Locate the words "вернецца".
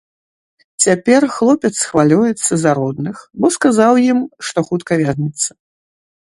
5.05-5.49